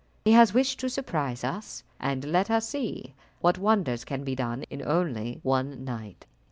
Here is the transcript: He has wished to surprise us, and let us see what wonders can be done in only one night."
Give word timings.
He 0.25 0.31
has 0.31 0.51
wished 0.51 0.79
to 0.79 0.89
surprise 0.89 1.43
us, 1.43 1.83
and 1.99 2.25
let 2.25 2.49
us 2.49 2.69
see 2.69 3.13
what 3.41 3.59
wonders 3.59 4.03
can 4.03 4.23
be 4.23 4.33
done 4.33 4.63
in 4.63 4.81
only 4.83 5.37
one 5.43 5.83
night." 5.85 6.25